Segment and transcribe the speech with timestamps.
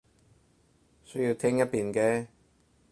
[1.03, 2.25] 需要聽一遍嘅